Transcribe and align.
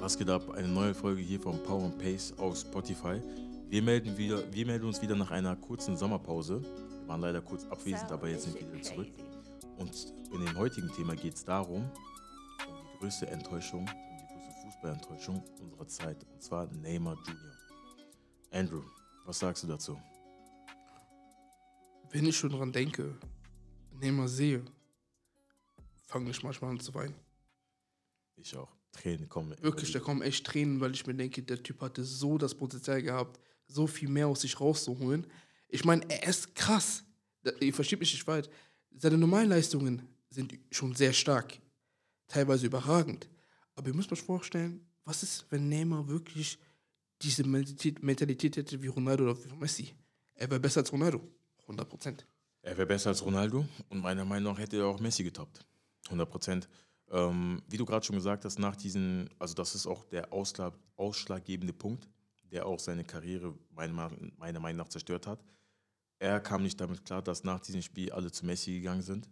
Was 0.00 0.16
geht 0.16 0.30
ab? 0.30 0.48
Eine 0.50 0.68
neue 0.68 0.94
Folge 0.94 1.20
hier 1.20 1.40
vom 1.40 1.60
Power 1.64 1.86
and 1.86 1.98
Pace 1.98 2.32
auf 2.38 2.56
Spotify. 2.56 3.20
Wir 3.68 3.82
melden, 3.82 4.16
wieder, 4.16 4.50
wir 4.52 4.64
melden 4.64 4.86
uns 4.86 5.02
wieder 5.02 5.16
nach 5.16 5.32
einer 5.32 5.56
kurzen 5.56 5.96
Sommerpause. 5.96 6.62
Wir 6.62 7.08
waren 7.08 7.20
leider 7.20 7.40
kurz 7.40 7.64
abwesend, 7.64 8.12
aber 8.12 8.28
jetzt 8.28 8.44
sind 8.44 8.54
wir 8.54 8.72
wieder 8.72 8.82
zurück. 8.82 9.08
Und 9.76 10.14
in 10.32 10.46
dem 10.46 10.56
heutigen 10.56 10.88
Thema 10.92 11.16
geht 11.16 11.34
es 11.34 11.44
darum, 11.44 11.82
um 11.82 12.76
die 12.92 12.98
größte 13.00 13.26
Enttäuschung, 13.26 13.80
um 13.80 14.16
die 14.16 14.34
größte 14.34 14.52
Fußballenttäuschung 14.62 15.42
unserer 15.60 15.88
Zeit. 15.88 16.24
Und 16.32 16.42
zwar 16.42 16.68
Neymar 16.68 17.16
Jr. 17.26 17.56
Andrew, 18.52 18.82
was 19.26 19.40
sagst 19.40 19.64
du 19.64 19.66
dazu? 19.66 20.00
Wenn 22.10 22.24
ich 22.24 22.36
schon 22.36 22.50
dran 22.50 22.70
denke, 22.70 23.18
Neymar 24.00 24.28
sehe, 24.28 24.64
fange 26.06 26.30
ich 26.30 26.42
manchmal 26.44 26.70
an 26.70 26.80
zu 26.80 26.94
weinen. 26.94 27.16
Ich 28.36 28.56
auch. 28.56 28.77
Tränen 28.98 29.28
kommen. 29.28 29.54
Wirklich, 29.60 29.92
da 29.92 30.00
kommen 30.00 30.22
echt 30.22 30.46
Tränen, 30.46 30.80
weil 30.80 30.92
ich 30.92 31.06
mir 31.06 31.14
denke, 31.14 31.42
der 31.42 31.62
Typ 31.62 31.80
hatte 31.80 32.04
so 32.04 32.38
das 32.38 32.54
Potenzial 32.54 33.02
gehabt, 33.02 33.38
so 33.66 33.86
viel 33.86 34.08
mehr 34.08 34.26
aus 34.26 34.40
sich 34.40 34.60
rauszuholen. 34.60 35.26
Ich 35.68 35.84
meine, 35.84 36.08
er 36.10 36.28
ist 36.28 36.54
krass. 36.54 37.04
Ihr 37.60 37.74
versteht 37.74 38.00
mich 38.00 38.12
nicht 38.12 38.26
weit. 38.26 38.50
Seine 38.96 39.18
Normalleistungen 39.18 40.02
sind 40.30 40.58
schon 40.70 40.94
sehr 40.94 41.12
stark, 41.12 41.58
teilweise 42.26 42.66
überragend. 42.66 43.28
Aber 43.74 43.88
ihr 43.88 43.94
müsst 43.94 44.10
euch 44.12 44.22
vorstellen, 44.22 44.84
was 45.04 45.22
ist, 45.22 45.46
wenn 45.50 45.68
Neymar 45.68 46.08
wirklich 46.08 46.58
diese 47.22 47.44
Mentalität, 47.44 48.02
Mentalität 48.02 48.56
hätte 48.56 48.82
wie 48.82 48.88
Ronaldo 48.88 49.24
oder 49.24 49.44
wie 49.44 49.52
Messi? 49.56 49.94
Er 50.34 50.50
wäre 50.50 50.60
besser 50.60 50.80
als 50.80 50.92
Ronaldo. 50.92 51.20
100 51.62 51.88
Prozent. 51.88 52.26
Er 52.62 52.76
wäre 52.76 52.86
besser 52.86 53.10
als 53.10 53.24
Ronaldo 53.24 53.66
und 53.88 54.00
meiner 54.00 54.24
Meinung 54.24 54.52
nach 54.52 54.60
hätte 54.60 54.78
er 54.78 54.86
auch 54.86 55.00
Messi 55.00 55.22
getoppt. 55.22 55.64
100 56.06 56.28
Prozent. 56.28 56.68
Ähm, 57.10 57.62
wie 57.68 57.76
du 57.76 57.86
gerade 57.86 58.04
schon 58.04 58.16
gesagt 58.16 58.44
hast, 58.44 58.58
nach 58.58 58.76
diesen, 58.76 59.30
also 59.38 59.54
das 59.54 59.74
ist 59.74 59.86
auch 59.86 60.04
der 60.04 60.32
ausschlag, 60.32 60.74
ausschlaggebende 60.96 61.72
Punkt, 61.72 62.08
der 62.50 62.66
auch 62.66 62.78
seine 62.78 63.04
Karriere 63.04 63.54
meiner, 63.70 64.10
meiner 64.36 64.60
Meinung 64.60 64.78
nach 64.78 64.88
zerstört 64.88 65.26
hat. 65.26 65.42
Er 66.18 66.40
kam 66.40 66.62
nicht 66.62 66.80
damit 66.80 67.04
klar, 67.04 67.22
dass 67.22 67.44
nach 67.44 67.60
diesem 67.60 67.80
Spiel 67.80 68.12
alle 68.12 68.30
zu 68.30 68.44
Messi 68.44 68.72
gegangen 68.72 69.02
sind. 69.02 69.28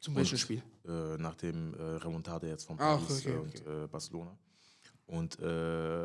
Zum 0.00 0.14
Und, 0.14 0.18
welchen 0.18 0.38
Spiel? 0.38 0.62
Äh, 0.86 1.16
nach 1.18 1.34
dem 1.34 1.74
äh, 1.74 1.82
Remontada 1.82 2.46
jetzt 2.46 2.64
von 2.64 2.76
Ach, 2.78 3.00
Paris 3.00 3.20
okay, 3.20 3.34
äh, 3.34 3.38
und 3.38 3.66
äh, 3.66 3.86
Barcelona. 3.88 4.38
Und 5.06 5.38
äh, 5.40 6.04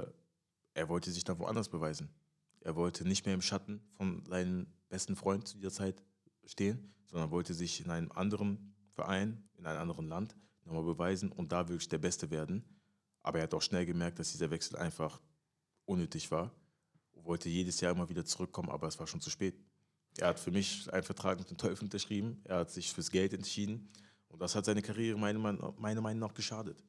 er 0.73 0.89
wollte 0.89 1.11
sich 1.11 1.23
dann 1.23 1.39
woanders 1.39 1.69
beweisen. 1.69 2.09
Er 2.61 2.75
wollte 2.75 3.07
nicht 3.07 3.25
mehr 3.25 3.35
im 3.35 3.41
Schatten 3.41 3.81
von 3.93 4.25
seinem 4.25 4.67
besten 4.89 5.15
Freund 5.15 5.47
zu 5.47 5.57
dieser 5.57 5.71
Zeit 5.71 6.03
stehen, 6.45 6.93
sondern 7.05 7.31
wollte 7.31 7.53
sich 7.53 7.83
in 7.83 7.91
einem 7.91 8.11
anderen 8.11 8.73
Verein, 8.89 9.43
in 9.57 9.65
einem 9.65 9.81
anderen 9.81 10.07
Land 10.07 10.35
nochmal 10.65 10.83
beweisen 10.83 11.31
und 11.31 11.51
da 11.51 11.67
wirklich 11.67 11.89
der 11.89 11.97
Beste 11.97 12.29
werden. 12.31 12.63
Aber 13.21 13.39
er 13.39 13.43
hat 13.43 13.53
auch 13.53 13.61
schnell 13.61 13.85
gemerkt, 13.85 14.19
dass 14.19 14.31
dieser 14.31 14.49
Wechsel 14.49 14.77
einfach 14.77 15.21
unnötig 15.85 16.31
war. 16.31 16.53
Und 17.11 17.25
wollte 17.25 17.49
jedes 17.49 17.81
Jahr 17.81 17.91
immer 17.91 18.09
wieder 18.09 18.23
zurückkommen, 18.25 18.69
aber 18.69 18.87
es 18.87 18.99
war 18.99 19.07
schon 19.07 19.21
zu 19.21 19.29
spät. 19.29 19.55
Er 20.17 20.29
hat 20.29 20.39
für 20.39 20.51
mich 20.51 20.91
einen 20.91 21.03
Vertrag 21.03 21.37
mit 21.39 21.49
dem 21.49 21.57
Teufel 21.57 21.85
unterschrieben. 21.85 22.41
Er 22.45 22.57
hat 22.57 22.71
sich 22.71 22.91
fürs 22.91 23.11
Geld 23.11 23.33
entschieden. 23.33 23.89
Und 24.27 24.41
das 24.41 24.55
hat 24.55 24.65
seine 24.65 24.81
Karriere 24.81 25.17
meiner 25.17 26.01
Meinung 26.01 26.19
nach 26.19 26.33
geschadet. 26.33 26.83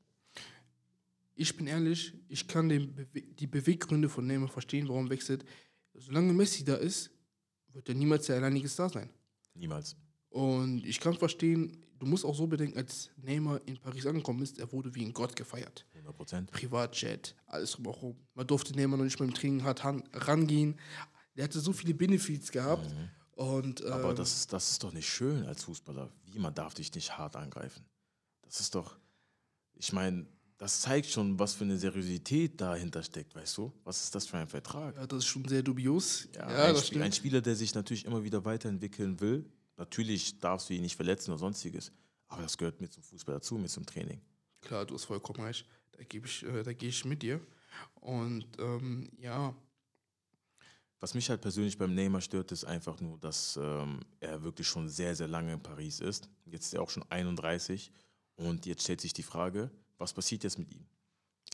ich 1.35 1.57
bin 1.57 1.67
ehrlich, 1.67 2.13
ich 2.29 2.47
kann 2.47 2.69
Bewe 2.69 3.07
die 3.07 3.47
Beweggründe 3.47 4.09
von 4.09 4.27
Neymar 4.27 4.49
verstehen, 4.49 4.89
warum 4.89 5.07
er 5.07 5.11
wechselt. 5.11 5.45
Solange 5.95 6.33
Messi 6.33 6.65
da 6.65 6.77
ist, 6.77 7.11
wird 7.73 7.89
er 7.89 7.95
niemals 7.95 8.27
der 8.27 8.37
alleinige 8.37 8.69
Star 8.69 8.91
sein. 8.91 9.11
Niemals. 9.55 9.97
Und 10.29 10.85
ich 10.85 11.01
kann 11.01 11.15
verstehen, 11.15 11.77
du 12.01 12.07
musst 12.07 12.25
auch 12.25 12.35
so 12.35 12.47
bedenken, 12.47 12.77
als 12.77 13.11
Neymar 13.17 13.61
in 13.67 13.79
Paris 13.79 14.07
angekommen 14.07 14.43
ist, 14.43 14.59
er 14.59 14.73
wurde 14.73 14.93
wie 14.95 15.05
ein 15.05 15.13
Gott 15.13 15.37
gefeiert. 15.37 15.87
100 15.93 16.17
Prozent. 16.17 16.51
Privatjet, 16.51 17.37
alles 17.47 17.73
drumherum. 17.73 18.17
Man 18.35 18.47
durfte 18.47 18.75
Neymar 18.75 18.97
noch 18.97 19.05
nicht 19.05 19.21
mal 19.21 19.27
im 19.27 19.35
Training 19.35 19.63
hart 19.63 19.85
rangehen. 19.85 20.79
Der 21.37 21.45
hatte 21.45 21.61
so 21.61 21.73
viele 21.73 21.95
Benefits 21.95 22.51
gehabt. 22.51 22.93
Und, 23.33 23.85
Aber 23.85 24.11
ähm, 24.11 24.17
das 24.17 24.35
ist, 24.35 24.53
das 24.53 24.73
ist 24.73 24.83
doch 24.83 24.93
nicht 24.93 25.09
schön 25.09 25.47
als 25.47 25.65
Fußballer. 25.65 26.11
Wie, 26.27 26.39
man 26.39 26.55
darf 26.55 26.75
dich 26.75 26.93
nicht 26.95 27.17
hart 27.17 27.37
angreifen. 27.37 27.85
Das 28.43 28.61
ist 28.61 28.75
doch, 28.75 28.99
ich 29.75 29.93
meine, 29.93 30.27
das 30.59 30.83
zeigt 30.83 31.07
schon, 31.09 31.39
was 31.39 31.55
für 31.55 31.65
eine 31.65 31.79
Seriosität 31.79 32.61
dahinter 32.61 33.03
steckt, 33.03 33.35
weißt 33.35 33.57
du? 33.57 33.73
Was 33.85 34.03
ist 34.05 34.15
das 34.15 34.27
für 34.27 34.37
ein 34.37 34.49
Vertrag? 34.49 34.97
ja, 34.97 35.07
das 35.07 35.21
ist 35.21 35.27
schon 35.27 35.47
sehr 35.49 35.63
dubios. 35.63 36.29
Ja, 36.35 36.51
Ja, 36.51 36.65
ein, 36.65 36.75
das 36.75 36.87
Spiel, 36.87 37.03
ein. 37.03 37.13
Spieler, 37.13 37.41
der 37.41 37.57
sich 37.57 37.75
natürlich 37.75 38.05
immer 38.05 38.23
wieder 38.25 38.45
weiterentwickeln 38.45 39.21
will, 39.21 39.51
natürlich 39.81 40.39
darfst 40.39 40.69
du 40.69 40.75
ihn 40.75 40.83
nicht 40.83 40.95
verletzen 40.95 41.33
oder 41.33 41.39
sonstiges. 41.39 41.91
Aber 42.29 42.43
das 42.43 42.57
gehört 42.57 42.81
mit 42.81 42.93
zum 42.93 43.03
Fußball 43.03 43.35
dazu, 43.35 43.57
mit 43.57 43.71
zum 43.71 43.85
Training. 43.85 44.21
Klar, 44.61 44.87
du 44.87 44.95
hast 44.95 45.07
vollkommen 45.07 45.41
recht. 45.41 45.67
Da, 45.93 46.05
gebe 46.05 46.27
ich, 46.27 46.45
äh, 46.45 46.63
da 46.63 46.73
gehe 46.73 46.91
ich 46.91 47.05
mit 47.05 47.23
dir. 47.23 47.41
Und 47.95 48.47
ähm, 48.59 49.11
ja, 49.19 49.55
Was 51.01 51.15
mich 51.15 51.29
halt 51.31 51.41
persönlich 51.41 51.79
beim 51.79 51.95
Neymar 51.95 52.21
stört, 52.21 52.53
ist 52.53 52.65
einfach 52.65 53.01
nur, 53.01 53.19
dass 53.19 53.59
ähm, 53.61 54.01
er 54.21 54.43
wirklich 54.43 54.69
schon 54.69 54.89
sehr, 54.89 55.17
sehr 55.17 55.29
lange 55.29 55.55
in 55.55 55.63
Paris 55.63 56.01
ist. 56.01 56.29
Jetzt 56.45 56.67
ist 56.67 56.75
er 56.75 56.83
auch 56.83 56.91
schon 56.91 57.05
31 57.09 57.91
und 58.37 58.67
jetzt 58.67 58.83
stellt 58.83 59.01
sich 59.01 59.15
die 59.15 59.23
Frage, 59.23 59.71
was 59.99 60.13
passiert 60.13 60.45
jetzt 60.45 60.59
mit 60.59 60.73
ihm? 60.73 60.87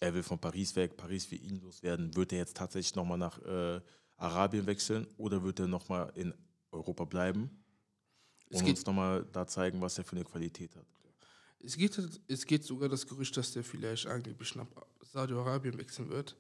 Er 0.00 0.12
will 0.12 0.22
von 0.22 0.38
Paris 0.38 0.75
weg, 0.75 0.97
Paris 0.97 1.31
will 1.31 1.42
ihn 1.42 1.60
loswerden. 1.60 2.15
Wird 2.16 2.32
er 2.32 2.38
jetzt 2.38 2.56
tatsächlich 2.56 2.97
nochmal 2.97 3.19
nach 3.19 3.41
äh, 3.42 3.81
Arabien 4.16 4.66
wechseln 4.66 5.06
oder 5.16 5.42
wird 5.42 5.60
er 5.60 5.69
nochmal 5.69 6.12
in 6.16 6.34
Europa 6.72 7.04
bleiben 7.04 7.50
Es 8.48 8.58
und 8.58 8.64
geht- 8.66 8.76
uns 8.76 8.86
nochmal 8.86 9.26
da 9.32 9.46
zeigen, 9.46 9.80
was 9.80 9.98
er 9.98 10.04
für 10.04 10.16
eine 10.16 10.24
Qualität 10.24 10.74
hat? 10.76 10.86
es 11.58 11.76
geht, 11.76 11.98
es 12.28 12.46
geht 12.46 12.62
sogar 12.64 12.88
das 12.88 13.06
Gerücht, 13.06 13.36
dass 13.36 13.52
der 13.52 13.64
vielleicht 13.64 14.06
angeblich 14.06 14.54
nach 14.54 14.66
Saudi-Arabien 15.02 15.76
wechseln 15.78 16.08
wird. 16.10 16.36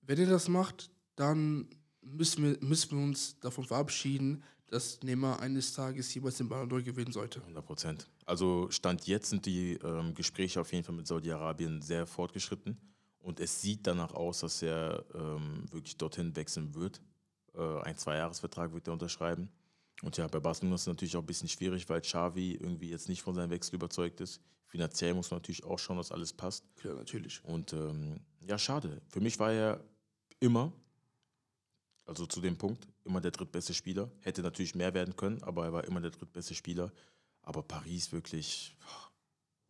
Wenn 0.00 0.18
er 0.18 0.26
das 0.26 0.48
macht, 0.48 0.90
dann 1.16 1.68
müssen 2.00 2.42
wir, 2.44 2.56
müssen 2.66 2.96
wir 2.96 3.04
uns 3.04 3.38
davon 3.40 3.64
verabschieden, 3.64 4.42
dass 4.68 5.02
Neymar 5.02 5.40
eines 5.40 5.74
Tages 5.74 6.14
jemals 6.14 6.38
den 6.38 6.48
Ballon 6.48 6.70
d'Or 6.70 6.82
gewinnen 6.82 7.12
sollte. 7.12 7.40
100 7.42 7.64
Prozent. 7.66 8.08
Also 8.24 8.70
Stand 8.70 9.06
jetzt 9.06 9.28
sind 9.28 9.44
die 9.44 9.74
ähm, 9.74 10.14
Gespräche 10.14 10.60
auf 10.62 10.72
jeden 10.72 10.84
Fall 10.84 10.94
mit 10.94 11.06
Saudi-Arabien 11.06 11.82
sehr 11.82 12.06
fortgeschritten 12.06 12.78
und 13.18 13.38
es 13.38 13.60
sieht 13.60 13.86
danach 13.86 14.14
aus, 14.14 14.40
dass 14.40 14.62
er 14.62 15.04
ähm, 15.14 15.66
wirklich 15.70 15.98
dorthin 15.98 16.34
wechseln 16.36 16.74
wird. 16.74 17.02
Äh, 17.54 17.80
ein 17.82 17.98
Zweijahresvertrag 17.98 18.72
wird 18.72 18.86
er 18.86 18.94
unterschreiben. 18.94 19.50
Und 20.02 20.16
ja, 20.16 20.26
bei 20.26 20.40
Barcelona 20.40 20.74
ist 20.74 20.82
es 20.82 20.86
natürlich 20.88 21.16
auch 21.16 21.22
ein 21.22 21.26
bisschen 21.26 21.48
schwierig, 21.48 21.88
weil 21.88 22.00
Xavi 22.00 22.54
irgendwie 22.54 22.90
jetzt 22.90 23.08
nicht 23.08 23.22
von 23.22 23.34
seinem 23.34 23.50
Wechsel 23.50 23.76
überzeugt 23.76 24.20
ist. 24.20 24.40
Finanziell 24.66 25.14
muss 25.14 25.30
man 25.30 25.38
natürlich 25.38 25.64
auch 25.64 25.78
schauen, 25.78 25.96
dass 25.96 26.10
alles 26.12 26.32
passt. 26.32 26.64
Klar, 26.76 26.94
natürlich. 26.94 27.44
Und 27.44 27.72
ähm, 27.72 28.20
ja, 28.46 28.58
schade. 28.58 29.00
Für 29.08 29.20
mich 29.20 29.38
war 29.38 29.52
er 29.52 29.84
immer, 30.40 30.72
also 32.04 32.26
zu 32.26 32.40
dem 32.40 32.58
Punkt, 32.58 32.88
immer 33.04 33.20
der 33.20 33.30
drittbeste 33.30 33.74
Spieler. 33.74 34.10
Hätte 34.20 34.42
natürlich 34.42 34.74
mehr 34.74 34.92
werden 34.92 35.14
können, 35.14 35.42
aber 35.42 35.66
er 35.66 35.72
war 35.72 35.84
immer 35.84 36.00
der 36.00 36.10
drittbeste 36.10 36.54
Spieler. 36.54 36.92
Aber 37.42 37.62
Paris 37.62 38.12
wirklich, 38.12 38.76
boah, 38.80 39.12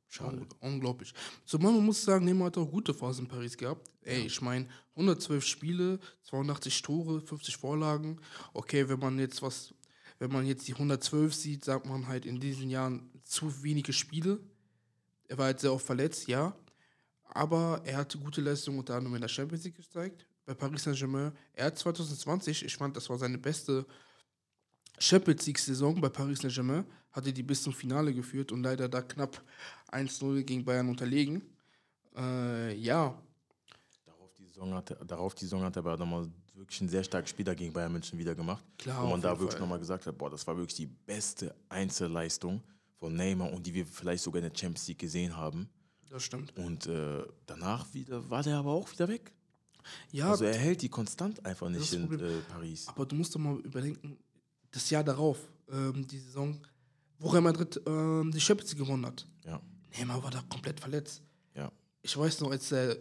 schade. 0.09 0.38
Un 0.38 0.75
unglaublich. 0.75 1.12
Zumal 1.44 1.72
man 1.72 1.84
muss 1.84 2.03
sagen, 2.03 2.25
Neymar 2.25 2.47
hat 2.47 2.59
auch 2.59 2.70
gute 2.70 2.94
Phasen 2.94 3.25
in 3.25 3.31
Paris 3.31 3.56
gehabt. 3.56 3.91
Ey, 4.03 4.26
ich 4.26 4.41
meine, 4.41 4.66
112 4.94 5.44
Spiele, 5.44 5.99
82 6.22 6.82
Tore, 6.82 7.20
50 7.20 7.56
Vorlagen. 7.56 8.20
Okay, 8.53 8.88
wenn 8.88 8.99
man 8.99 9.19
jetzt 9.19 9.43
was, 9.43 9.75
wenn 10.22 10.31
man 10.31 10.47
jetzt 10.47 10.69
die 10.69 10.75
112 10.75 11.34
sieht, 11.34 11.65
sagt 11.65 11.84
man 11.84 12.06
halt 12.06 12.27
in 12.27 12.38
diesen 12.38 12.71
Jahren 12.71 13.10
zu 13.25 13.65
wenige 13.65 13.93
Spiele. 13.93 14.38
Er 15.27 15.37
war 15.37 15.47
halt 15.47 15.59
sehr 15.59 15.72
oft 15.72 15.84
verletzt, 15.84 16.28
ja. 16.28 16.55
Aber 17.25 17.83
er 17.84 17.97
hatte 17.97 18.19
gute 18.19 18.41
Leistungen 18.41 18.78
unter 18.78 18.94
anderem 18.94 19.16
in 19.16 19.21
der 19.21 19.27
Champions 19.28 19.65
League 19.65 19.75
gezeigt. 19.75 20.25
Bei 20.47 20.55
Paris 20.55 20.84
Saint-Germain. 20.84 21.32
Er 21.55 21.66
hat 21.66 21.77
2020, 21.78 22.65
ich 22.65 22.77
fand, 22.77 22.97
das 22.97 23.11
war 23.11 23.19
seine 23.19 23.37
beste 23.37 23.84
Champions 24.97 25.44
League-Saison 25.44 26.00
bei 26.00 26.09
Paris 26.09 26.38
Saint-Germain, 26.38 26.84
hatte 27.11 27.32
die 27.32 27.43
bis 27.43 27.61
zum 27.65 27.72
Finale 27.72 28.15
geführt 28.15 28.53
und 28.53 28.62
leider 28.62 28.88
da 28.88 29.03
knapp 29.03 29.43
1-0 29.91 30.44
gegen 30.44 30.64
Bayern 30.64 30.88
unterlegen. 30.88 31.43
Äh, 32.14 32.76
ja, 32.76 33.20
Darauf 34.06 34.32
die, 34.35 34.44
Saison 34.44 34.73
hat, 34.75 34.91
er- 34.91 35.05
er 35.76 35.79
aber 35.79 35.96
nochmal 35.96 36.31
wirklich 36.54 36.81
einen 36.81 36.90
sehr 36.90 37.04
starken 37.04 37.28
Spieler 37.28 37.54
gegen 37.54 37.72
Bayern 37.72 37.93
München 37.93 38.19
wieder 38.19 38.34
gemacht. 38.34 38.64
Klar, 38.78 39.02
Wo 39.04 39.08
man 39.10 39.20
da 39.20 39.38
wirklich 39.38 39.58
nochmal 39.60 39.78
gesagt 39.78 40.06
hat, 40.06 40.16
boah, 40.19 40.31
das 40.31 40.46
war 40.46 40.56
wirklich 40.56 40.76
die 40.76 40.87
beste 40.87 41.54
Einzelleistung 41.69 42.62
von 42.99 43.14
Neymar 43.14 43.52
und 43.52 43.66
die 43.66 43.75
wir 43.75 43.87
vielleicht 43.87 44.22
sogar 44.22 44.43
in 44.43 44.49
der 44.50 44.56
Champions 44.58 44.87
League 44.88 44.99
gesehen 44.99 45.37
haben. 45.37 45.69
das 46.08 46.22
stimmt. 46.25 46.56
Und 46.56 46.87
äh, 46.87 47.25
danach 47.46 47.93
wieder, 47.94 48.28
war 48.31 48.43
der 48.43 48.56
aber 48.58 48.70
auch 48.72 48.90
wieder 48.93 49.08
weg. 49.08 49.32
Ja, 50.12 50.31
Also 50.31 50.44
er 50.44 50.54
hält 50.56 50.82
die 50.82 50.88
konstant 50.88 51.44
einfach 51.44 51.69
nicht 51.69 51.93
in 51.93 52.04
äh, 52.20 52.38
Paris. 52.49 52.87
aber 52.87 53.05
du 53.06 53.16
musst 53.16 53.34
doch 53.34 53.40
mal 53.40 53.56
überdenken, 53.60 54.16
das 54.70 54.88
Jahr 54.90 55.02
darauf, 55.02 55.38
ähm, 55.70 56.06
die 56.06 56.19
Saison, 56.19 56.60
wo 57.19 57.28
Real 57.31 57.43
Madrid 57.43 57.81
ähm, 57.87 58.31
die 58.32 58.40
Champions 58.40 58.70
League 58.72 58.78
gewonnen 58.84 59.06
hat. 59.06 59.26
Ja, 59.44 59.60
Neymar 59.98 60.22
war 60.22 60.31
da 60.31 60.43
komplett 60.48 60.78
verletzt. 60.78 61.22
ja. 61.55 61.70
Ich 62.05 62.16
weiß 62.16 62.40
noch, 62.40 62.50
als, 62.50 62.70
er, 62.72 62.96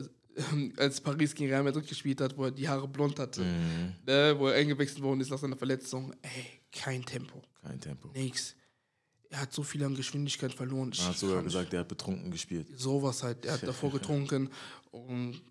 als 0.78 1.02
Paris 1.02 1.34
gegen 1.36 1.50
Real 1.50 1.64
Madrid 1.64 1.88
gespielt 1.88 2.22
hat, 2.22 2.38
wo 2.38 2.46
er 2.46 2.52
die 2.52 2.68
Haare 2.68 2.88
blond 2.88 3.20
hatte, 3.20 3.42
Mhm. 3.42 3.94
ne, 4.06 4.36
wo 4.38 4.48
er 4.48 4.56
eingewechselt 4.56 5.02
worden 5.02 5.22
ist 5.22 5.30
nach 5.30 5.38
seiner 5.40 5.58
Verletzung. 5.58 6.14
Ey, 6.22 6.46
kein 6.72 7.04
Tempo. 7.06 7.42
Kein 7.62 7.80
Tempo. 7.80 8.10
Nix. 8.14 8.56
er 9.30 9.42
hat 9.42 9.54
so 9.54 9.64
viel 9.64 9.84
an 9.84 9.96
Geschwindigkeit 9.96 10.54
verloren. 10.54 10.92
Man 10.98 11.08
hat 11.08 11.18
sogar 11.18 11.42
gesagt, 11.44 11.74
er 11.74 11.80
hat 11.82 11.88
betrunken 11.88 12.32
gespielt. 12.32 12.68
Sowas 12.78 13.24
halt. 13.24 13.46
Er 13.46 13.54
hat 13.54 13.64
davor 13.68 13.90
getrunken. 14.00 14.50
Und 14.92 15.42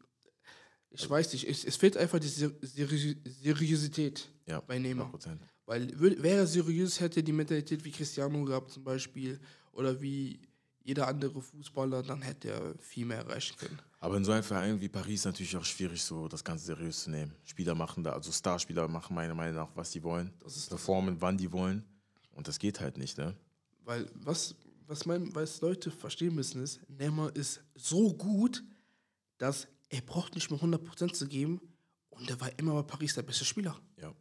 ich 0.91 1.09
weiß 1.09 1.33
nicht, 1.33 1.49
es, 1.49 1.65
es 1.65 1.77
fehlt 1.77 1.97
einfach 1.97 2.19
die 2.19 2.29
Seri 2.29 3.17
Seriosität 3.25 4.29
ja, 4.47 4.61
bei 4.61 4.79
Neymar. 4.79 5.11
100%. 5.15 5.39
Weil 5.67 5.99
wäre 5.99 6.39
er 6.41 6.47
seriös, 6.47 7.01
hätte 7.01 7.21
er 7.21 7.23
die 7.23 7.33
Mentalität 7.33 7.85
wie 7.85 7.91
Cristiano 7.93 8.45
gehabt 8.45 8.73
zum 8.73 8.83
Beispiel 8.85 9.41
oder 9.73 10.01
wie 10.03 10.41
jeder 10.83 11.09
andere 11.09 11.41
Fußballer, 11.41 12.03
dann 12.03 12.23
hätte 12.23 12.51
er 12.51 12.79
viel 12.79 13.07
mehr 13.07 13.19
erreichen 13.19 13.57
können. 13.57 13.79
Aber 13.99 14.17
in 14.17 14.25
so 14.25 14.33
einem 14.33 14.43
Verein 14.43 14.81
wie 14.81 14.89
Paris 14.89 15.25
natürlich 15.25 15.57
auch 15.57 15.65
schwierig, 15.65 16.03
so 16.03 16.27
das 16.27 16.43
Ganze 16.43 16.65
seriös 16.67 17.05
zu 17.05 17.11
nehmen. 17.11 17.35
Spieler 17.45 17.75
machen 17.75 18.03
da, 18.03 18.13
also 18.13 18.33
Starspieler 18.33 18.89
machen 18.89 19.15
meiner 19.15 19.35
Meinung 19.35 19.57
nach, 19.57 19.71
was 19.75 19.93
sie 19.93 20.03
wollen, 20.03 20.33
performen, 20.69 21.21
wann 21.21 21.37
die 21.37 21.53
wollen. 21.53 21.85
Und 22.33 22.49
das 22.49 22.59
geht 22.59 22.81
halt 22.81 22.97
nicht, 22.97 23.19
ne? 23.19 23.37
Weil 23.85 24.11
was, 24.15 24.55
was, 24.87 25.05
mein, 25.05 25.35
was 25.35 25.61
Leute 25.61 25.91
verstehen 25.91 26.35
müssen 26.35 26.63
ist, 26.63 26.81
Neymar 26.89 27.35
ist 27.37 27.61
so 27.75 28.15
gut, 28.15 28.65
dass 29.37 29.69
er 29.91 30.01
braucht 30.01 30.35
nicht 30.35 30.51
mehr 30.51 30.61
100% 30.61 31.13
zu 31.13 31.27
geben 31.27 31.61
und 32.09 32.31
er 32.31 32.41
war 32.41 32.51
immer 32.59 32.75
bei 32.75 32.83
Paris 32.83 33.15
der 33.15 33.23
beste 33.23 33.45
Spieler. 33.45 33.79
Ja. 33.97 34.15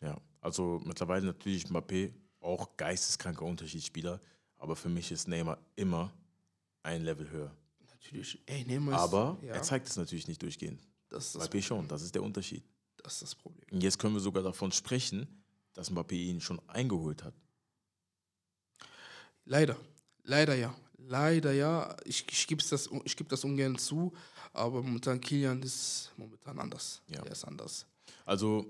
Ja. 0.00 0.20
Also 0.40 0.80
mittlerweile 0.84 1.26
natürlich 1.26 1.66
Mbappé, 1.66 2.12
auch 2.40 2.76
geisteskranker 2.76 3.44
Unterschiedsspieler, 3.44 4.20
aber 4.60 4.76
für 4.76 4.88
mich 4.88 5.10
ist 5.10 5.26
Neymar 5.26 5.58
immer 5.74 6.12
ein 6.82 7.02
Level 7.02 7.28
höher. 7.30 7.50
Natürlich. 7.88 8.38
Ey, 8.46 8.64
Neymar 8.64 8.94
ist, 8.94 9.00
Aber 9.00 9.38
ja. 9.42 9.54
er 9.54 9.62
zeigt 9.62 9.88
es 9.88 9.96
natürlich 9.96 10.28
nicht 10.28 10.40
durchgehend. 10.42 10.80
Das 11.08 11.26
ist 11.26 11.34
das 11.34 11.50
Mbappé 11.50 11.62
schon, 11.62 11.88
das 11.88 12.02
ist 12.02 12.14
der 12.14 12.22
Unterschied. 12.22 12.62
Das 12.98 13.14
ist 13.14 13.22
das 13.22 13.34
Problem. 13.34 13.66
Und 13.72 13.82
jetzt 13.82 13.98
können 13.98 14.14
wir 14.14 14.20
sogar 14.20 14.42
davon 14.42 14.70
sprechen, 14.70 15.26
dass 15.72 15.90
Mbappé 15.90 16.12
ihn 16.12 16.40
schon 16.40 16.60
eingeholt 16.68 17.24
hat. 17.24 17.34
Leider. 19.46 19.76
Leider 20.22 20.54
ja. 20.54 20.74
Leider 20.98 21.52
ja. 21.52 21.96
Ich, 22.04 22.26
ich 22.30 22.46
gebe 22.46 22.62
das, 22.62 22.90
geb 23.16 23.28
das 23.30 23.42
ungern 23.44 23.78
zu, 23.78 24.12
aber 24.52 24.82
momentan 24.82 25.20
Kilian 25.20 25.62
ist 25.62 26.12
momentan 26.18 26.58
anders. 26.58 27.00
Ja. 27.08 27.22
Er 27.22 27.32
ist 27.32 27.44
anders. 27.44 27.86
Also, 28.26 28.66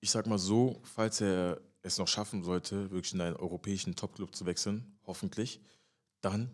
ich 0.00 0.10
sag 0.10 0.26
mal 0.26 0.38
so, 0.38 0.80
falls 0.82 1.20
er 1.20 1.60
es 1.82 1.98
noch 1.98 2.08
schaffen 2.08 2.42
sollte, 2.42 2.90
wirklich 2.90 3.12
in 3.14 3.20
einen 3.20 3.36
europäischen 3.36 3.94
Topclub 3.94 4.34
zu 4.34 4.46
wechseln, 4.46 4.98
hoffentlich, 5.10 5.60
dann 6.20 6.50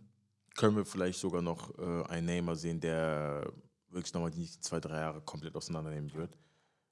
können 0.55 0.77
wir 0.77 0.87
vielleicht 0.87 1.21
sogar 1.21 1.43
noch 1.43 1.79
äh, 1.79 2.05
einen 2.09 2.27
Neymar 2.27 2.57
sehen, 2.57 2.81
der 2.81 3.53
wirklich 3.91 4.15
nochmal 4.15 4.31
die 4.31 4.41
nächsten 4.41 4.63
zwei, 4.63 4.81
drei 4.81 5.01
Jahre 5.01 5.21
komplett 5.21 5.55
auseinandernehmen 5.55 6.13
wird. 6.15 6.39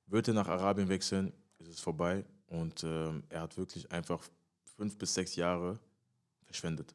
Wird 0.06 0.28
er 0.28 0.34
nach 0.34 0.48
Arabien 0.48 0.88
wechseln, 0.88 1.32
ist 1.58 1.68
es 1.68 1.80
vorbei 1.80 2.24
und 2.46 2.82
äh, 2.84 3.12
er 3.30 3.40
hat 3.40 3.56
wirklich 3.56 3.90
einfach 3.90 4.22
fünf 4.76 4.98
bis 4.98 5.14
sechs 5.14 5.36
Jahre 5.36 5.80
verschwendet. 6.44 6.94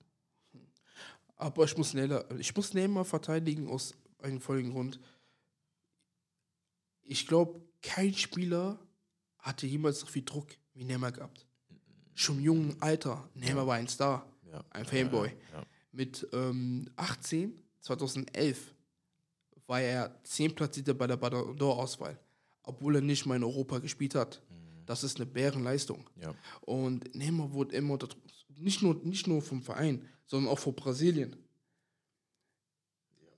Aber 1.35 1.63
ich 1.63 1.75
muss, 1.75 1.93
Neymar, 1.93 2.29
ich 2.37 2.55
muss 2.55 2.73
Neymar 2.73 3.05
verteidigen 3.05 3.67
aus 3.67 3.95
einem 4.21 4.39
folgenden 4.39 4.73
Grund. 4.73 4.99
Ich 7.01 7.25
glaube, 7.25 7.59
kein 7.81 8.13
Spieler 8.13 8.77
hatte 9.39 9.65
jemals 9.65 10.01
so 10.01 10.05
viel 10.05 10.23
Druck 10.23 10.49
wie 10.75 10.83
Neymar 10.83 11.13
gehabt. 11.13 11.47
Schon 12.13 12.37
im 12.37 12.43
jungen 12.43 12.81
Alter. 12.81 13.27
Neymar 13.33 13.65
war 13.65 13.75
ein 13.75 13.87
Star, 13.87 14.29
ja. 14.51 14.63
ein 14.71 14.85
Fanboy. 14.85 15.29
Ja, 15.53 15.63
Mit 15.91 16.27
ähm, 16.33 16.89
18, 16.95 17.53
2011, 17.81 18.73
war 19.67 19.81
er 19.81 20.19
10 20.23 20.55
Platzierter 20.55 20.93
bei 20.93 21.07
der 21.07 21.17
Ballon 21.17 21.55
d'Or-Auswahl, 21.57 22.17
obwohl 22.63 22.95
er 22.95 23.01
nicht 23.01 23.25
mal 23.25 23.35
in 23.35 23.43
Europa 23.43 23.79
gespielt 23.79 24.15
hat. 24.15 24.41
Mhm. 24.49 24.85
Das 24.85 25.03
ist 25.03 25.17
eine 25.17 25.27
Bärenleistung. 25.27 26.09
Ja. 26.15 26.33
Und 26.61 27.13
Neymar 27.15 27.53
wurde 27.53 27.75
immer 27.75 27.93
unter 27.93 28.07
Druck 28.07 28.23
nicht 28.59 28.81
nur, 28.81 28.95
nicht 29.03 29.27
nur 29.27 29.41
vom 29.41 29.61
Verein, 29.61 30.05
sondern 30.25 30.51
auch 30.51 30.59
vor 30.59 30.73
Brasilien. 30.73 31.35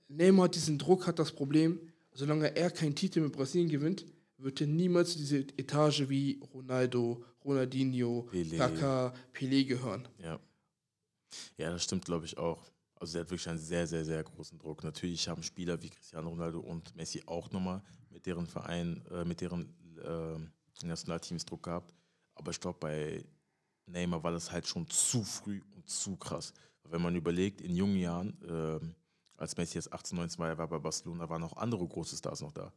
Neymar 0.08 0.44
hat 0.44 0.54
diesen 0.54 0.78
Druck, 0.78 1.06
hat 1.06 1.18
das 1.18 1.32
Problem, 1.32 1.80
solange 2.12 2.54
er 2.56 2.70
keinen 2.70 2.94
Titel 2.94 3.20
mit 3.20 3.32
Brasilien 3.32 3.70
gewinnt, 3.70 4.04
wird 4.36 4.60
er 4.60 4.66
niemals 4.66 5.16
diese 5.16 5.38
Etage 5.38 6.08
wie 6.08 6.40
Ronaldo, 6.52 7.24
Ronaldinho, 7.44 8.28
Pelé. 8.30 8.56
Kaká, 8.56 9.14
Pelé 9.32 9.64
gehören. 9.64 10.08
Ja. 10.18 10.38
Ja, 11.56 11.70
das 11.70 11.84
stimmt, 11.84 12.04
glaube 12.04 12.24
ich, 12.24 12.36
auch. 12.38 12.70
Also 12.96 13.18
er 13.18 13.22
hat 13.22 13.30
wirklich 13.30 13.48
einen 13.48 13.58
sehr, 13.58 13.86
sehr, 13.86 14.04
sehr 14.04 14.22
großen 14.22 14.58
Druck. 14.58 14.84
Natürlich 14.84 15.28
haben 15.28 15.42
Spieler 15.42 15.80
wie 15.82 15.90
Cristiano 15.90 16.28
Ronaldo 16.28 16.60
und 16.60 16.94
Messi 16.94 17.22
auch 17.26 17.50
nochmal 17.50 17.82
mit 18.10 18.26
deren 18.26 18.46
Verein, 18.46 19.04
äh, 19.10 19.24
mit 19.24 19.40
deren 19.40 19.74
äh, 19.98 20.86
Nationalteams 20.86 21.44
Druck 21.44 21.64
gehabt. 21.64 21.92
Aber 22.34 22.50
ich 22.50 22.60
glaube, 22.60 22.78
bei 22.78 23.24
Neymar 23.86 24.22
war 24.22 24.32
das 24.32 24.50
halt 24.50 24.66
schon 24.66 24.88
zu 24.88 25.24
früh 25.24 25.60
und 25.74 25.88
zu 25.88 26.16
krass. 26.16 26.52
Wenn 26.84 27.02
man 27.02 27.16
überlegt, 27.16 27.60
in 27.60 27.74
jungen 27.74 27.96
Jahren, 27.96 28.40
äh, 28.42 28.80
als 29.36 29.56
Messi 29.56 29.78
jetzt 29.78 29.92
18, 29.92 30.16
19 30.16 30.38
war, 30.38 30.48
er 30.48 30.58
war 30.58 30.68
bei 30.68 30.78
Barcelona, 30.78 31.28
waren 31.28 31.42
auch 31.42 31.56
andere 31.56 31.86
große 31.86 32.16
Stars 32.16 32.40
noch 32.40 32.52
da. 32.52 32.72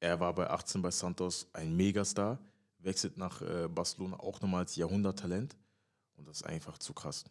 Er 0.00 0.18
war 0.20 0.34
bei 0.34 0.48
18 0.48 0.82
bei 0.82 0.90
Santos 0.90 1.48
ein 1.52 1.76
Megastar, 1.76 2.38
wechselt 2.78 3.16
nach 3.16 3.42
äh, 3.42 3.68
Barcelona 3.68 4.18
auch 4.20 4.40
nochmal 4.40 4.60
als 4.60 4.76
Jahrhunderttalent. 4.76 5.56
Und 6.16 6.28
das 6.28 6.38
ist 6.38 6.46
einfach 6.46 6.78
zu 6.78 6.92
krass. 6.92 7.24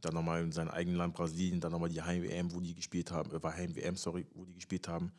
Dann 0.00 0.14
nochmal 0.14 0.42
in 0.42 0.52
seinem 0.52 0.68
eigenen 0.68 0.98
Land 0.98 1.14
Brasilien, 1.14 1.60
dann 1.60 1.72
nochmal 1.72 1.88
die 1.88 2.02
Heim-WM, 2.02 2.52
wo 2.52 2.60
die 2.60 2.74
gespielt 2.74 3.10
haben, 3.10 3.30
äh, 3.32 3.42
war 3.42 3.54
Heim-WM, 3.54 3.96
sorry, 3.96 4.26
wo 4.34 4.44
die 4.44 4.54
gespielt 4.54 4.88
haben, 4.88 5.12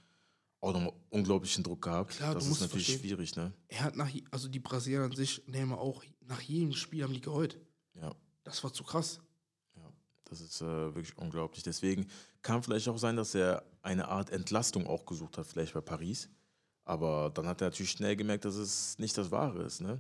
auch 0.60 0.74
nochmal 0.74 0.94
unglaublichen 1.10 1.64
Druck 1.64 1.82
gehabt. 1.84 2.18
Klar, 2.18 2.34
das 2.34 2.48
ist 2.48 2.62
natürlich 2.62 2.88
verstehen. 2.88 3.00
schwierig, 3.00 3.36
ne? 3.36 3.54
Er 3.68 3.84
hat 3.84 3.96
nach, 3.96 4.10
also 4.32 4.48
die 4.48 4.60
Brasilianer 4.60 5.06
an 5.06 5.16
sich, 5.16 5.44
Neymar 5.48 5.80
auch, 5.80 6.04
nach 6.22 6.42
jedem 6.42 6.74
Spiel 6.74 7.04
haben 7.04 7.14
die 7.14 7.22
geheult. 7.22 7.58
Ja. 7.96 8.16
Das 8.44 8.64
war 8.64 8.72
zu 8.72 8.84
krass. 8.84 9.20
Ja, 9.76 9.92
das 10.26 10.42
ist 10.42 10.62
äh, 10.62 10.66
wirklich 10.66 11.18
unglaublich. 11.18 11.64
Deswegen 11.64 12.08
kann 12.42 12.64
vielleicht 12.64 12.88
auch 12.88 12.98
sein, 12.98 13.16
dass 13.16 13.36
er 13.36 13.64
eine 13.82 14.08
Art 14.08 14.30
Entlastung 14.30 14.88
auch 14.88 15.06
gesucht 15.06 15.38
hat, 15.38 15.48
vielleicht 15.48 15.74
bei 15.74 15.82
Paris. 15.82 16.30
Aber 16.86 17.30
dann 17.34 17.46
hat 17.46 17.62
er 17.62 17.68
natürlich 17.68 17.92
schnell 17.92 18.16
gemerkt, 18.16 18.46
dass 18.46 18.56
es 18.56 18.98
nicht 18.98 19.18
das 19.18 19.30
Wahre 19.32 19.64
ist. 19.64 19.82
Ne? 19.82 20.00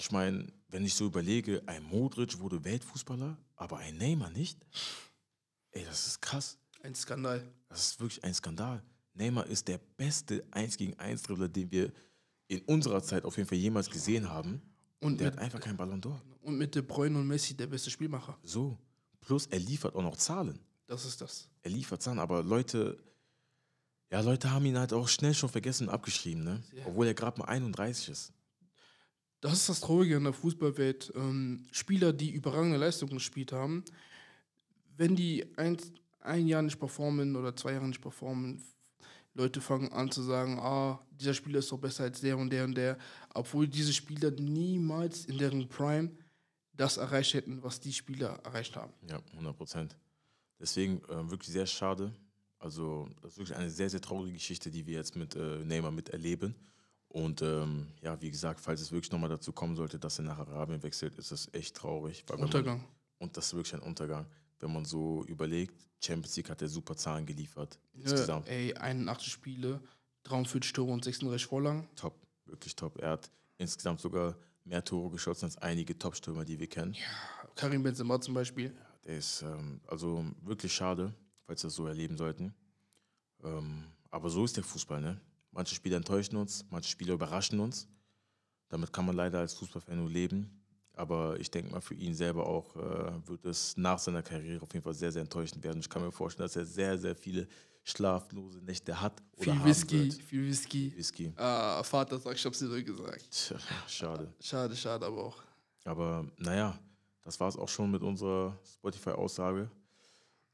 Ich 0.00 0.10
meine, 0.10 0.46
wenn 0.68 0.82
ich 0.86 0.94
so 0.94 1.04
überlege, 1.04 1.62
ein 1.66 1.82
Modric 1.82 2.38
wurde 2.38 2.64
Weltfußballer, 2.64 3.36
aber 3.56 3.76
ein 3.78 3.98
Neymar 3.98 4.30
nicht. 4.30 4.58
Ey, 5.72 5.84
das 5.84 6.06
ist 6.06 6.22
krass. 6.22 6.56
Ein 6.82 6.94
Skandal. 6.94 7.46
Das 7.68 7.80
ist 7.90 8.00
wirklich 8.00 8.24
ein 8.24 8.32
Skandal. 8.32 8.82
Neymar 9.12 9.46
ist 9.46 9.68
der 9.68 9.76
beste 9.98 10.42
1 10.52 10.78
gegen 10.78 10.98
1 10.98 11.22
Dribbler, 11.24 11.48
den 11.48 11.70
wir 11.70 11.92
in 12.48 12.60
unserer 12.62 13.02
Zeit 13.02 13.24
auf 13.26 13.36
jeden 13.36 13.46
Fall 13.48 13.58
jemals 13.58 13.90
gesehen 13.90 14.26
haben. 14.30 14.62
Und 15.00 15.20
Der 15.20 15.26
mit, 15.26 15.36
hat 15.36 15.44
einfach 15.44 15.60
keinen 15.60 15.76
Ballon 15.76 16.00
d'Or. 16.00 16.18
und 16.40 16.56
mit 16.56 16.74
De 16.74 16.80
Bruyne 16.82 17.18
und 17.18 17.26
Messi 17.26 17.54
der 17.54 17.66
beste 17.66 17.90
Spielmacher. 17.90 18.38
So. 18.42 18.78
Plus 19.20 19.46
er 19.48 19.58
liefert 19.58 19.94
auch 19.94 20.02
noch 20.02 20.16
Zahlen. 20.16 20.58
Das 20.86 21.04
ist 21.04 21.20
das. 21.20 21.48
er 21.62 21.70
liefert 21.70 22.00
Zahlen, 22.00 22.18
aber 22.18 22.42
Leute, 22.42 22.98
ja, 24.10 24.20
Leute 24.20 24.50
haben 24.50 24.64
ihn 24.64 24.78
halt 24.78 24.94
auch 24.94 25.08
schnell 25.08 25.34
schon 25.34 25.50
vergessen 25.50 25.88
und 25.88 25.94
abgeschrieben, 25.94 26.42
ne? 26.42 26.62
Ja. 26.72 26.86
Obwohl 26.86 27.06
er 27.06 27.14
gerade 27.14 27.38
mal 27.38 27.44
31 27.46 28.08
ist. 28.08 28.32
Das 29.40 29.54
ist 29.54 29.68
das 29.68 29.80
Traurige 29.80 30.16
in 30.16 30.24
der 30.24 30.32
Fußballwelt. 30.32 31.12
Ähm, 31.16 31.66
Spieler, 31.72 32.12
die 32.12 32.30
überragende 32.30 32.76
Leistungen 32.76 33.14
gespielt 33.14 33.52
haben, 33.52 33.84
wenn 34.96 35.16
die 35.16 35.46
ein, 35.56 35.78
ein 36.20 36.46
Jahr 36.46 36.62
nicht 36.62 36.78
performen 36.78 37.34
oder 37.36 37.56
zwei 37.56 37.72
Jahre 37.72 37.88
nicht 37.88 38.02
performen, 38.02 38.62
Leute 39.34 39.60
fangen 39.60 39.92
an 39.92 40.10
zu 40.10 40.22
sagen, 40.22 40.58
ah, 40.58 41.00
dieser 41.12 41.34
Spieler 41.34 41.60
ist 41.60 41.70
doch 41.72 41.78
besser 41.78 42.04
als 42.04 42.20
der 42.20 42.36
und 42.36 42.50
der 42.50 42.64
und 42.64 42.74
der, 42.74 42.98
obwohl 43.32 43.68
diese 43.68 43.92
Spieler 43.92 44.30
niemals 44.32 45.24
in 45.24 45.38
deren 45.38 45.68
Prime 45.68 46.10
das 46.74 46.96
erreicht 46.96 47.34
hätten, 47.34 47.62
was 47.62 47.80
die 47.80 47.92
Spieler 47.92 48.40
erreicht 48.44 48.76
haben. 48.76 48.92
Ja, 49.08 49.20
100 49.32 49.56
Prozent. 49.56 49.96
Deswegen 50.58 51.00
äh, 51.04 51.30
wirklich 51.30 51.50
sehr 51.50 51.66
schade. 51.66 52.12
Also, 52.58 53.08
das 53.22 53.32
ist 53.32 53.38
wirklich 53.38 53.56
eine 53.56 53.70
sehr, 53.70 53.88
sehr 53.88 54.00
traurige 54.00 54.34
Geschichte, 54.34 54.70
die 54.70 54.86
wir 54.86 54.94
jetzt 54.94 55.16
mit 55.16 55.34
äh, 55.34 55.64
Neymar 55.64 55.90
miterleben. 55.90 56.54
Und 57.12 57.42
ähm, 57.42 57.88
ja, 58.02 58.20
wie 58.22 58.30
gesagt, 58.30 58.60
falls 58.60 58.80
es 58.80 58.92
wirklich 58.92 59.10
nochmal 59.10 59.30
dazu 59.30 59.52
kommen 59.52 59.74
sollte, 59.74 59.98
dass 59.98 60.18
er 60.20 60.24
nach 60.26 60.38
Arabien 60.38 60.80
wechselt, 60.84 61.18
ist 61.18 61.32
das 61.32 61.48
echt 61.52 61.76
traurig. 61.76 62.24
wenn 62.28 62.36
man- 62.36 62.44
Untergang. 62.46 62.84
Und 63.18 63.36
das 63.36 63.46
ist 63.48 63.54
wirklich 63.54 63.74
ein 63.74 63.80
Untergang. 63.82 64.26
Wenn 64.60 64.72
man 64.72 64.84
so 64.84 65.24
überlegt, 65.24 65.74
Champions 66.00 66.36
League 66.36 66.48
hat 66.50 66.62
er 66.62 66.68
super 66.68 66.96
Zahlen 66.96 67.26
geliefert. 67.26 67.78
Ja, 67.94 68.02
Insgesamt 68.02 68.46
ey, 68.48 68.74
81 68.74 69.32
Spiele, 69.32 69.80
43 70.22 70.72
Tore 70.72 70.92
und 70.92 71.04
36 71.04 71.46
Vorlagen. 71.46 71.88
top, 71.96 72.14
wirklich 72.46 72.76
top. 72.76 72.96
Er 72.98 73.10
hat 73.10 73.30
insgesamt 73.58 74.00
sogar 74.00 74.36
mehr 74.64 74.84
Tore 74.84 75.10
geschossen 75.10 75.46
als 75.46 75.58
einige 75.58 75.98
Top-Stürmer, 75.98 76.44
die 76.44 76.58
wir 76.60 76.68
kennen. 76.68 76.94
Karim 77.56 77.82
Benzema 77.82 78.20
zum 78.20 78.34
Beispiel. 78.34 78.72
Der 79.04 79.16
ist 79.18 79.42
ähm, 79.42 79.80
also 79.88 80.24
wirklich 80.42 80.72
schade, 80.72 81.12
falls 81.46 81.62
wir 81.64 81.68
das 81.68 81.74
so 81.74 81.86
erleben 81.86 82.16
sollten. 82.16 82.54
Ähm, 83.42 83.84
aber 84.10 84.30
so 84.30 84.44
ist 84.44 84.56
der 84.56 84.64
Fußball, 84.64 85.00
ne? 85.00 85.20
Manche 85.52 85.74
Spiele 85.74 85.96
enttäuschen 85.96 86.36
uns, 86.36 86.64
manche 86.70 86.90
Spiele 86.90 87.12
überraschen 87.12 87.60
uns. 87.60 87.88
Damit 88.68 88.92
kann 88.92 89.04
man 89.06 89.16
leider 89.16 89.40
als 89.40 89.54
Fußballfan 89.54 89.96
nur 89.98 90.08
leben. 90.08 90.56
Aber 90.94 91.38
ich 91.40 91.50
denke 91.50 91.72
mal, 91.72 91.80
für 91.80 91.94
ihn 91.94 92.14
selber 92.14 92.46
auch 92.46 92.76
äh, 92.76 93.28
wird 93.28 93.44
es 93.46 93.76
nach 93.76 93.98
seiner 93.98 94.22
Karriere 94.22 94.62
auf 94.62 94.72
jeden 94.72 94.84
Fall 94.84 94.94
sehr, 94.94 95.10
sehr 95.10 95.22
enttäuschend 95.22 95.64
werden. 95.64 95.80
Ich 95.80 95.88
kann 95.88 96.02
mir 96.02 96.12
vorstellen, 96.12 96.44
dass 96.46 96.56
er 96.56 96.66
sehr, 96.66 96.98
sehr 96.98 97.16
viele 97.16 97.48
schlaflose 97.82 98.58
Nächte 98.58 99.00
hat 99.00 99.22
oder 99.32 99.44
Viel 99.44 99.54
haben 99.54 99.64
Whisky, 99.64 100.12
wird. 100.12 100.22
viel 100.22 100.46
Whisky. 100.46 100.92
Whisky. 100.96 101.32
Ah, 101.36 101.82
Vater 101.82 102.18
sagt, 102.18 102.36
ich 102.38 102.44
hab's 102.44 102.58
dir 102.58 102.68
so 102.68 102.84
gesagt. 102.84 103.30
Tja, 103.30 103.56
schade. 103.88 104.32
Schade, 104.40 104.76
schade, 104.76 105.06
aber 105.06 105.24
auch. 105.24 105.42
Aber 105.84 106.26
naja, 106.36 106.78
das 107.22 107.40
war 107.40 107.48
es 107.48 107.56
auch 107.56 107.68
schon 107.68 107.90
mit 107.90 108.02
unserer 108.02 108.58
Spotify-Aussage. 108.74 109.70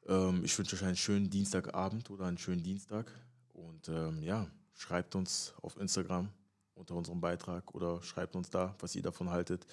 Ähm, 0.06 0.44
ich 0.44 0.56
wünsche 0.56 0.76
euch 0.76 0.84
einen 0.84 0.96
schönen 0.96 1.28
Dienstagabend 1.28 2.08
oder 2.10 2.26
einen 2.26 2.38
schönen 2.38 2.62
Dienstag. 2.62 3.10
Und 3.52 3.88
ähm, 3.88 4.22
ja, 4.22 4.46
schreibt 4.76 5.14
uns 5.14 5.54
auf 5.62 5.76
Instagram 5.78 6.28
unter 6.74 6.94
unserem 6.94 7.20
Beitrag 7.20 7.74
oder 7.74 8.02
schreibt 8.02 8.36
uns 8.36 8.50
da, 8.50 8.74
was 8.78 8.94
ihr 8.94 9.02
davon 9.02 9.30
haltet, 9.30 9.66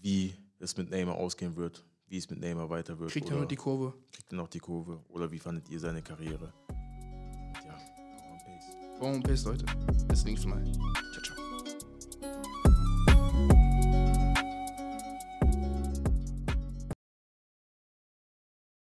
wie 0.00 0.36
es 0.58 0.76
mit 0.76 0.90
Neymar 0.90 1.16
ausgehen 1.16 1.56
wird, 1.56 1.84
wie 2.06 2.18
es 2.18 2.28
mit 2.30 2.38
Neymar 2.38 2.68
weiter 2.70 2.98
wird. 2.98 3.10
Kriegt 3.10 3.30
er 3.30 3.38
noch 3.38 3.48
die 3.48 3.56
Kurve? 3.56 3.94
Kriegt 4.12 4.32
er 4.32 4.36
noch 4.36 4.48
die 4.48 4.60
Kurve? 4.60 5.02
Oder 5.08 5.30
wie 5.30 5.38
fandet 5.38 5.68
ihr 5.70 5.80
seine 5.80 6.02
Karriere? 6.02 6.52
Und 6.68 7.64
ja, 7.64 7.76
Power 8.18 8.32
and 8.32 8.44
Pace. 8.44 8.98
Power 8.98 9.14
and 9.14 9.24
Pace, 9.24 9.44
Leute. 9.44 9.64
Bis 10.06 10.24
nächstes 10.24 10.46
Mal. 10.46 10.62
Ciao, 11.12 11.22
ciao. 11.22 11.43